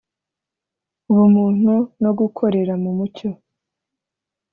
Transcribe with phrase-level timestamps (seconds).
[1.11, 3.29] ubumuntu no gukorera mu mucyo